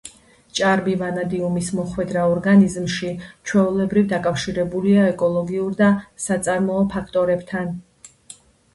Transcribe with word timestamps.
ჭარბი 0.59 0.95
ვანადიუმის 1.01 1.69
მოხვედრა 1.79 2.23
ორგანიზმში 2.31 3.13
ჩვეულებრივ 3.51 4.09
დაკავშირებულია 4.17 5.07
ეკოლოგიურ 5.13 5.79
და 5.85 5.95
საწარმოო 6.29 6.91
ფაქტორებთან. 6.99 7.75